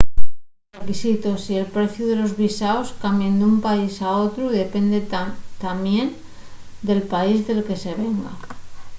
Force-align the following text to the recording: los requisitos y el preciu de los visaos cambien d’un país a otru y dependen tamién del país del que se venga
los 0.71 0.79
requisitos 0.81 1.41
y 1.51 1.55
el 1.61 1.67
preciu 1.75 2.03
de 2.07 2.15
los 2.21 2.35
visaos 2.43 2.87
cambien 3.03 3.33
d’un 3.39 3.55
país 3.67 3.93
a 4.05 4.09
otru 4.25 4.43
y 4.49 4.57
dependen 4.63 5.03
tamién 5.65 6.07
del 6.87 7.01
país 7.13 7.37
del 7.47 7.61
que 7.67 7.77
se 7.83 7.91
venga 8.01 8.31